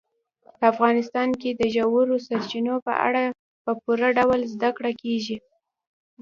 په 0.57 0.63
افغانستان 0.71 1.29
کې 1.41 1.49
د 1.53 1.61
ژورو 1.75 2.15
سرچینو 2.27 2.75
په 2.85 2.93
اړه 3.07 3.23
په 3.63 3.71
پوره 3.81 4.09
ډول 4.17 4.39
زده 4.53 4.69
کړه 4.77 4.91
کېږي. 5.01 5.37